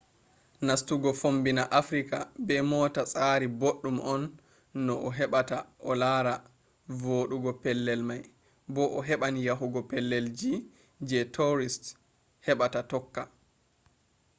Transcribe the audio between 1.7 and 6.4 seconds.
africa be mota tsari boɗɗum on no a heɓata a lara